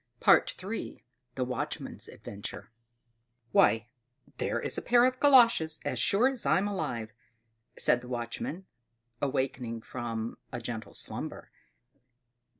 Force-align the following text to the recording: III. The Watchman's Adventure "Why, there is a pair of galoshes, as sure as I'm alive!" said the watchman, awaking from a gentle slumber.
III. 0.27 1.05
The 1.35 1.43
Watchman's 1.43 2.07
Adventure 2.07 2.71
"Why, 3.51 3.85
there 4.39 4.59
is 4.59 4.75
a 4.75 4.81
pair 4.81 5.05
of 5.05 5.19
galoshes, 5.19 5.79
as 5.85 5.99
sure 5.99 6.27
as 6.27 6.43
I'm 6.43 6.67
alive!" 6.67 7.13
said 7.77 8.01
the 8.01 8.07
watchman, 8.07 8.65
awaking 9.21 9.81
from 9.81 10.39
a 10.51 10.59
gentle 10.59 10.95
slumber. 10.95 11.51